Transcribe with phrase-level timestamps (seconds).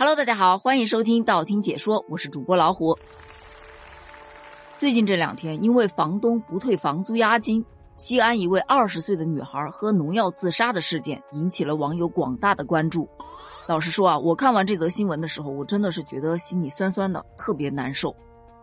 [0.00, 2.98] Hello，大家好，欢迎收听道听解说，我是主播老虎。
[4.78, 7.62] 最近这两天，因为房东不退房租押金，
[7.98, 13.06] 西安一位二十岁的女孩喝农药自杀的事件，引起了网友广大的关注。
[13.66, 18.16] 老实说啊，我看完这则新闻的时候，我真的是觉得心里酸酸的，特别难受。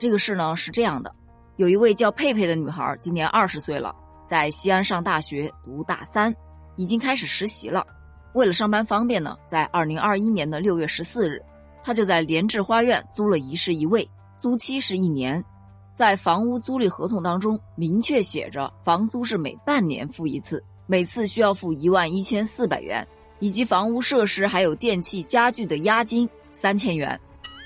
[0.00, 1.14] 这个事呢是这样的，
[1.54, 3.94] 有一位叫佩佩的女孩，今年二十岁了，
[4.26, 6.34] 在西安上大学，读大三，
[6.74, 7.86] 已经开始实习了。
[8.32, 11.42] 为了上班方便呢，在二零二一年的六月十四日，
[11.82, 15.44] 他就在联智花苑租了一室一卫，租期是一年。
[15.96, 23.06] 在房屋租赁合同当中明确写着，房租是每半年付一次，每次需要付一万一千四百元，
[23.38, 27.20] 以及房屋设施还有电器家具的押金三千元。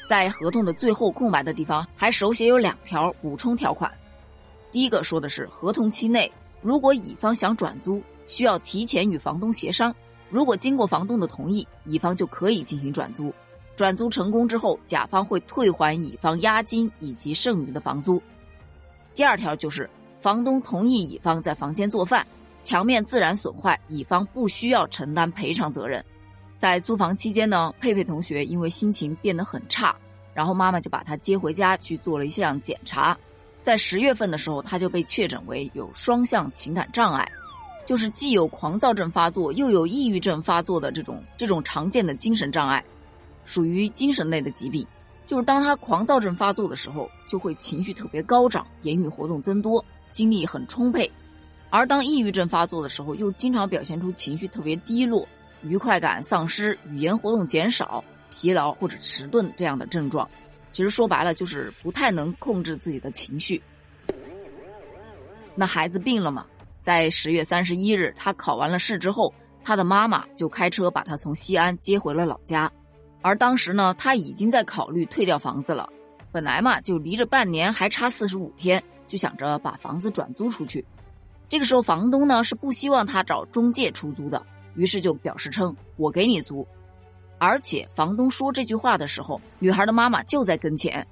[0.09, 3.91] 在合同的最后空白的地方还手写有两条补充条款，
[4.73, 9.95] 第一个说的是合同期内，如果乙方想转租，需要提前与房东协商。
[10.35, 13.33] 如果经过房东的同意，乙方就可以进行转租。
[13.77, 18.21] 转租成功之后，甲方会退还乙方押金以及剩余的房租。
[19.15, 22.27] 第二条就是，房东同意乙方在房间做饭，
[22.65, 26.05] 墙面自然损坏，乙方不需要承担赔偿责任。
[26.59, 29.95] 在租房期间呢，佩佩同学因为心情变得很差，
[30.35, 33.17] 然后妈妈就把他接回家去做了一项检查。
[33.63, 37.31] 在十月份的时候，他就被确诊为有双向情感障碍。
[37.85, 42.83] 就是既有狂躁症发作，又有抑郁症发作的这种这种常见的精神障碍，
[43.45, 44.87] 属于精神类的疾病。
[45.27, 51.07] 就是当他狂躁症发作的时候，就会情绪特别高涨，言语活动增多，精力很充沛；
[51.71, 55.27] 而当抑郁症发作的时候，又经常表现出情绪特别低落、
[55.63, 60.29] 愉快感丧失、语言活动减少、疲劳或者迟钝这样的症状。
[60.73, 63.63] 其实说白了，就是不太能控制自己的情绪。
[65.55, 66.45] 那孩子病了吗？
[66.85, 69.33] 在十月三十一日，他考完了试之后，
[69.65, 72.71] 他的妈妈就开车把他从西安接回了老家。
[73.23, 75.89] 而当时呢，他已经在考虑退掉房子了。
[76.31, 80.85] 本来嘛，就离着半年还差四十五天，就想着把房子转租出去。
[81.49, 86.69] 这个时候，房东呢是不希望他找中介出租的，于是就表示称：“我给你租。”
[87.41, 91.07] 而且，房东说这句话的时候，女孩的妈妈就在跟前。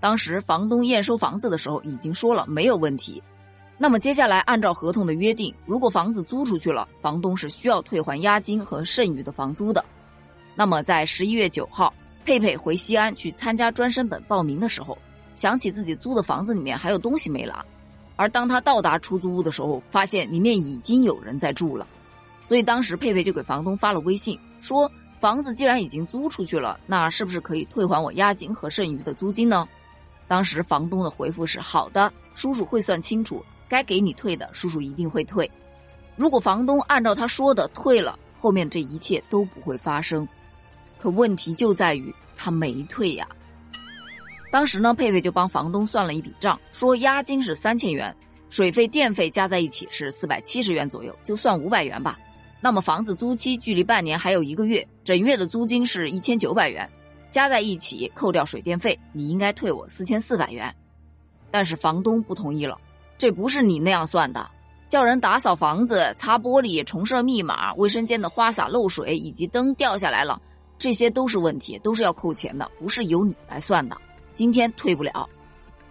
[0.00, 3.22] 当时，房东验收房子的时候已经说了没有问题。
[3.80, 9.84] 那么接下来，按照合同的约定，如果房子租出去了，房东是需要退还押金和剩余的房租的。
[10.56, 11.94] 那么在十一月九号，
[12.24, 14.98] 佩佩回西安去参加专升本报名的时候，
[15.36, 17.64] 想起自己租的房子里面还有东西没拿，
[18.16, 21.86] 而当他到达出租屋的时候，发现里面已经有人在住了，
[22.44, 24.90] 所以当时佩佩就给房东发了微信，说
[25.20, 29.68] 房子既然已经租出去了，那是不是可以退还我押金和剩余的租金呢？
[30.26, 33.40] 当时房东的回复是好的，叔叔会算清楚。
[33.68, 35.50] 该给你退的，叔叔一定会退。
[36.16, 40.26] 如果房东按照他说的退了，后面这一切都不会发生。
[40.98, 43.28] 可问题就在于他没退呀。
[44.50, 48.16] 当时呢，佩佩就帮房东算了一笔账，说押金是三千元，
[48.50, 52.18] 水费、电费加在一起是四百七十元左右，就算五百元吧。
[52.60, 56.90] 那么房子租期距离半年还有一个月，整月的租金是一千九百元，
[57.30, 60.74] 加在一起扣掉水电费，你应该退我四千四百元。
[61.50, 62.76] 但是房东不同意了。
[63.18, 64.48] 这不是你那样算的，
[64.88, 70.40] 叫人打扫房子、擦玻璃、重设密码、卫生间的花洒漏水以及灯掉下来了，
[70.78, 73.96] 这些都是问题，都是要扣钱的，不是由你来算的。
[74.32, 75.28] 今天退不了。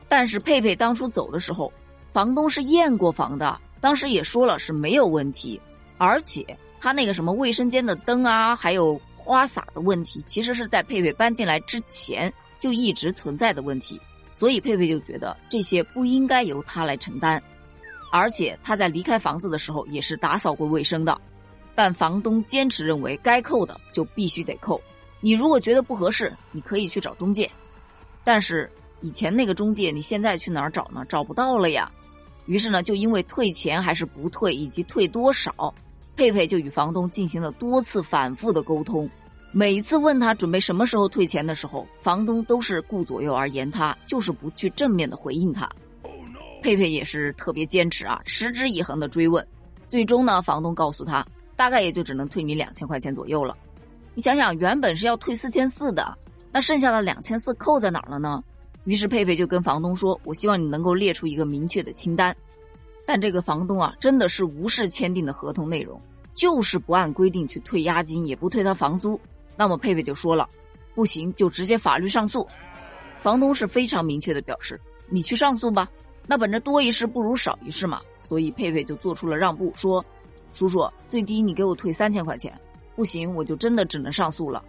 [0.07, 1.69] 但是佩佩当初走的时候，
[2.13, 5.59] 房东是验过房的，当时也说了是没有问题，
[5.97, 13.99] 而且他那个什么卫生间的灯啊，还有花洒的问题，其实是在佩佩搬进来之前就一直存在的问题。
[14.37, 17.41] 所以佩佩就觉得这些不应该由他来承担，
[18.11, 21.19] 而且他在离开房子的时候也是打扫过卫生的，
[21.73, 24.79] 但房东坚持认为该扣的就必须得扣。
[25.21, 27.49] 你如果觉得不合适，你可以去找中介，
[28.23, 28.71] 但是
[29.01, 31.03] 以前那个中介你现在去哪儿找呢？
[31.09, 31.91] 找不到了呀。
[32.45, 35.73] 于是呢，就因为退钱还是不退，以及退多少，
[36.15, 39.09] 佩佩就与房东进行了多次反复的沟通。
[39.51, 45.69] 每一次问他准备什么时候退钱的时候，房东都是顾左右而言他，就是不去正面的回应他。
[46.61, 49.45] 佩佩也是特别坚持啊，持之以恒的追问，
[49.87, 51.25] 最终呢，房东告诉他，
[51.55, 53.55] 大概也就只能退你两千块钱左右了。
[54.13, 56.17] 你想想，原本是要退四千四的，
[56.51, 58.43] 那剩下的两千四扣在哪儿了呢？
[58.83, 62.35] 于是佩佩就跟房东说：“我希望你能够列出一个明确的清单。”
[63.05, 66.01] 但这个房东啊，真的是无视签订的合同内容，
[66.33, 69.19] 就是不按规定去退押金，也不退他房租。
[69.57, 70.47] 那么佩佩就说了，
[70.95, 72.47] 不行就直接法律上诉。
[73.19, 75.89] 房东是非常明确的表示，你去上诉吧。
[76.27, 80.03] 那本着多一事不如少一事嘛，所以佩佩就做出了让步，说
[80.53, 82.53] ：“叔叔，最低你给我退三千块钱，
[82.95, 84.63] 不行我就真的只能上诉了。”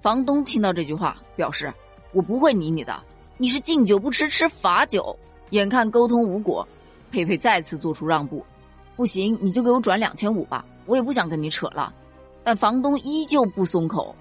[0.00, 1.72] 房东听到这句话，表示
[2.12, 3.02] 我不会理你的，
[3.36, 5.18] 你是敬酒不吃吃罚酒。
[5.50, 6.66] 眼看沟通无果，
[7.10, 8.44] 佩佩再次做出让步，
[8.94, 11.92] 不行，你就给我转两千五吧，我也不想跟你扯了。
[12.42, 14.14] 但房东依旧不松口，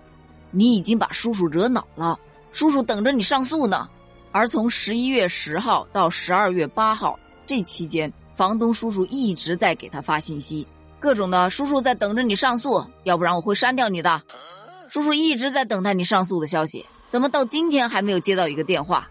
[0.52, 2.20] 你已经把叔叔惹恼了，
[2.52, 3.88] 叔叔等着你上诉呢。
[4.32, 10.68] 而从十一月十号到十二月八号这期间，房东叔叔一直在给他发信息，
[11.00, 14.22] 各种的叔叔在等着你上诉，要不然我会删掉你的。
[14.88, 19.10] 叔叔一直在等待你上诉的消息，怎么到今天还没有接到一个电话？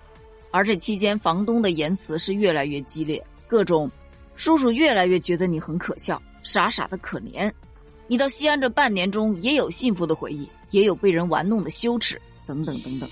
[0.50, 3.90] 而这期间，房东的言辞是越来越激烈，各种
[4.34, 7.52] 叔叔越来越觉得你很可笑，傻傻的可怜。
[8.10, 13.08] 你到西安这半年中，也有幸福的回忆，也有被人玩弄的羞耻，等等等等。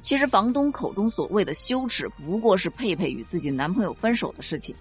[0.00, 4.76] 其实房东口中所谓的羞耻，不过是佩佩与自己男朋友分手的事情，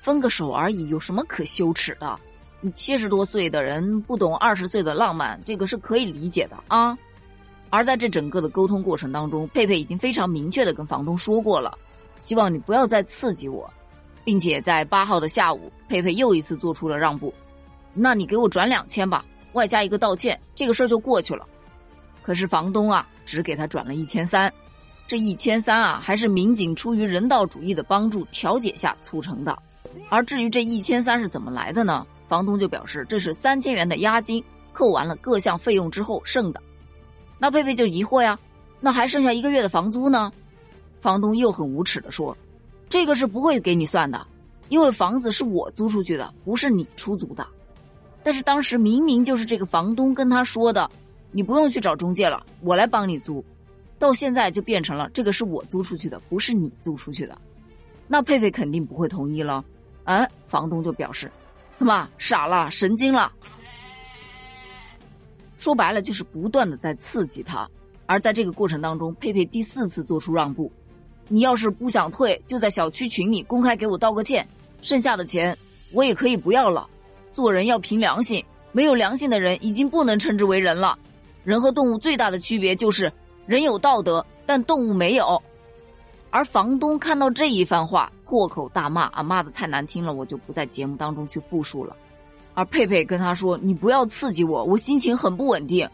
[0.00, 2.18] 分个手而已，有什么可羞耻的？
[2.62, 6.96] 你七十多岁的人不懂二十岁的浪漫，这个是可以理解的啊。
[7.68, 11.76] 而在这整个的沟通过程当中，佩佩已经非常明确的跟房东说过了，
[12.16, 13.70] 希望你不要再刺激我，
[14.24, 17.34] 并且在八号的下午，佩佩又一次做出了让步，
[17.94, 21.46] 那你给我转两千吧，外加一个道歉，这个事儿就过去了。
[22.22, 24.52] 可是房东啊，只给他转了一千三。
[25.06, 29.58] 这一千三啊，还是民警出于人道主义的帮助调解下促成的。
[30.08, 32.06] 而至于这一千三是怎么来的呢？
[32.26, 34.42] 房东就表示这是三千元的押金，
[34.72, 36.62] 扣完了各项费用之后剩的。
[37.38, 38.38] 那佩佩就疑惑呀，
[38.80, 40.32] 那还剩下一个月的房租呢？
[41.00, 42.34] 房东又很无耻的说，
[42.88, 44.26] 这个是不会给你算的，
[44.68, 47.46] 因为房子是我租出去的，不是你出租的。
[48.22, 50.90] 但是当时明明就是这个房东跟他说的，
[51.30, 53.44] 你不用去找中介了，我来帮你租。
[53.98, 57.38] 到现在就变成了这个是我租出去的，不是你租出去的，
[58.08, 59.64] 那佩佩肯定不会同意了。
[60.04, 61.30] 嗯，房东就表示，
[61.76, 63.30] 怎么傻了，神经了？
[65.56, 67.68] 说白了就是不断的在刺激他。
[68.06, 70.70] 而在这个过程当中，佩佩第四次做出让步，
[71.28, 74.46] 你要是不想退，就在小区群里公开给我道个歉，
[74.82, 75.56] 剩下的钱
[75.92, 76.90] 我也可以不要了。
[77.32, 80.98] 做人要凭良心，没有良心的人已经不能称之为人了。
[81.44, 83.12] 人和动物最大的区别就是。
[83.44, 85.42] 人有道德，但动物没有。
[86.30, 91.96] 而房东看到这一番话，破口大骂，啊，骂的太难听了，我就不在节目当中去复述了。
[92.54, 95.90] 而佩佩跟他说：“你不要刺激我，我心情很不稳定。”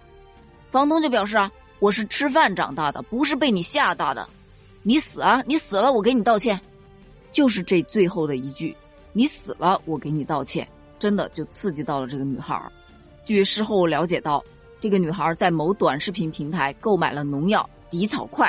[0.69, 1.51] 房东就表示：“啊，
[1.81, 4.29] 我是吃饭长大的，不是被你吓大的。
[4.83, 6.61] 你死啊，你死了，我给你道歉。”
[7.33, 8.77] 就是这最后的一句
[9.15, 10.69] ：“你死了，我给你道歉。”
[10.99, 12.61] 真的就刺激到了这个女孩。
[13.25, 14.45] 据事后了解到。
[14.81, 18.49] 这个女孩在某短视频平台购买了农药敌草快，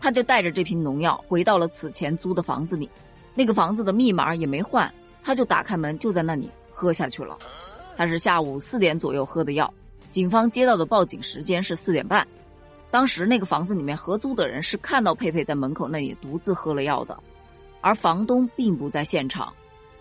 [0.00, 2.90] 她就带着这瓶农药回到了此前租的房子里，
[3.32, 4.92] 那个房子的密码也没换，
[5.22, 7.38] 她就打开门就在那里喝下去了。
[7.96, 9.72] 她是下午四点左右喝的药，
[10.10, 12.26] 警方接到的报警时间是四点半，
[12.90, 17.16] 当时那个房子里面合租的人是看到佩佩在门口那里独自喝了药的，
[17.80, 19.52] 而房东并不在现场，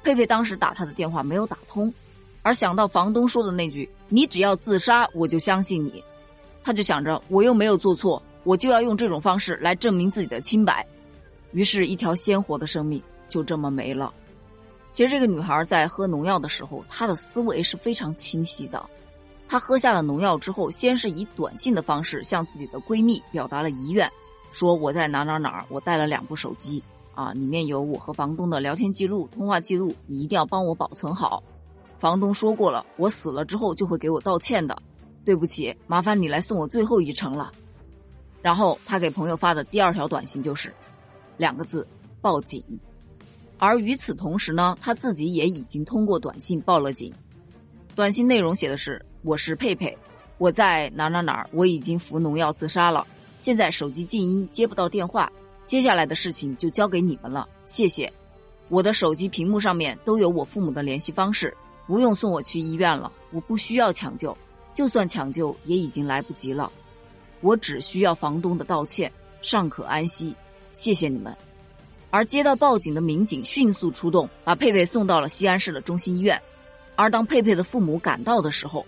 [0.05, 1.91] 佩佩当时打他的电话没有打通。
[2.43, 6.03] 而想到房东说的那句“你只要自杀，我就相信你”，
[6.63, 10.85] 他就想着我又没有做错，我就要用这种方式来证明自己的清白。
[11.53, 14.13] 于是，一条鲜活的生命就这么没了。
[14.91, 18.87] 其实，这个女孩在喝农药的时候，她的思维是非常清晰的。
[19.47, 24.07] 她喝下了农药之后，先是以短信的方式向自己的闺蜜表达了遗愿，
[24.51, 26.83] 说我在哪哪哪，我带了两部手机
[27.15, 31.41] 啊，里面有我和房东的聊天记录、通话记录，你一定要帮我保存好。
[31.97, 34.77] 房东说过了，我死了之后就会给我道歉的。
[35.23, 37.51] 对不起，麻烦你来送我最后一程了。
[38.43, 40.71] 然后他给朋友发的第二条短信就是
[41.37, 41.87] 两个字：
[42.21, 42.63] 报警。
[43.57, 47.11] 而与此同时呢，他自己也已经通过短信报了警。
[47.95, 49.97] 短信内容写的是：我是佩佩，
[50.37, 53.07] 我在哪哪哪，我已经服农药自杀了。
[53.39, 55.31] 现在手机静音，接不到电话。
[55.65, 58.11] 接下来的事情就交给你们了，谢谢。
[58.69, 61.55] 我的手机屏幕上面都有我父母的联系方式。
[61.87, 64.35] 不用送我去医院了，我不需要抢救，
[64.73, 66.71] 就算抢救也已经来不及了。
[67.41, 69.11] 我只需要房东的道歉，
[69.43, 70.35] 尚可安息。
[70.73, 71.37] 谢谢你们。
[72.09, 76.41] 而接到报警的民警迅速出动，把佩佩送到了西安市的中心医院。
[76.95, 78.83] 而当佩佩的父母赶到的时候，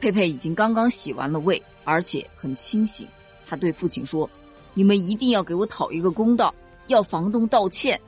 [0.00, 3.06] 佩佩已经刚刚洗完了胃，而且很清醒。
[3.46, 4.28] 他对父亲说
[4.74, 6.54] ：“你们一定要给我讨一个公道，
[6.86, 8.00] 要房东道歉。”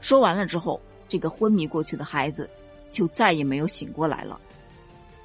[0.00, 2.48] 说完了之后，这个昏迷过去的孩子。
[2.92, 4.38] 就再也没有醒过来了。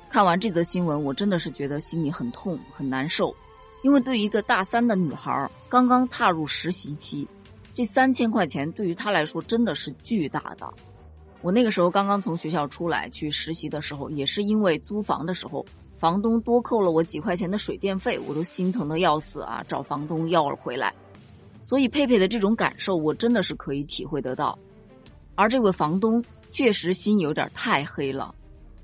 [0.10, 3.36] 看完这则新闻，我真的是觉得心里很痛很难受，
[3.84, 7.28] 因为对于一个大三的女孩，刚刚踏入实习期，
[7.76, 10.74] 这三千块钱对于她来说真的是巨大的。
[11.42, 15.66] 我那个时候刚刚从学校出来去实习的时候，也是因为租房的时候
[15.98, 20.94] 房东多扣了我几块钱的水电费，我都心疼的要死啊，找房东要了回来。
[21.64, 24.58] 所以佩佩的这种感受，我真的是可以体会得到。
[25.36, 28.34] 而这位房东确实心有点太黑了，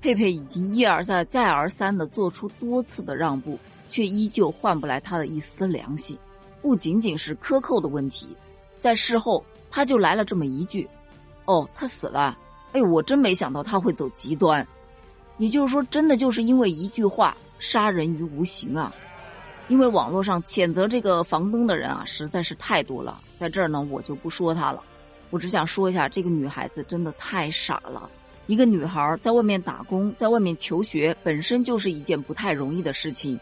[0.00, 3.58] 佩佩已经一而再、再而三的做出多次的让步，
[3.90, 6.18] 却依旧换不来他的一丝良心。
[6.60, 8.36] 不仅仅是克扣的问题，
[8.76, 10.88] 在事后他就来了这么一句
[11.46, 12.36] ：“哦，他死了。”
[12.72, 14.66] 哎，我真没想到他会走极端。
[15.38, 18.92] 也就是说，真的就是因为一句话杀人于无形啊。
[19.68, 24.82] 因为网络上谴责这个房东的人啊，实在是太多了，在这儿呢，我就不说他了。
[25.30, 28.08] 我只想说一下，这个女孩子真的太傻了。
[28.46, 33.40] 一个女孩在外面打工，在外面求学，本身就是一件不太容易的事情。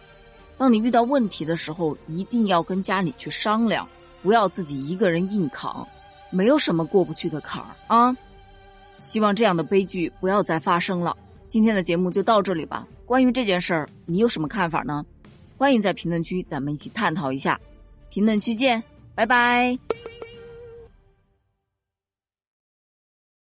[0.56, 3.84] 当你遇到问题的时候，一定要跟家里去商量，
[4.22, 5.84] 不要自己一个人硬扛。
[6.30, 8.16] 没有什么过不去的坎儿啊。
[9.00, 11.16] 希望这样的悲剧不要再发生了。
[11.52, 12.88] 今天的节目就到这里吧。
[13.04, 15.04] 关于这件事儿，你有什么看法呢？
[15.58, 17.60] 欢迎在评论区咱们一起探讨一下，
[18.08, 18.82] 评论区见，
[19.14, 19.78] 拜拜。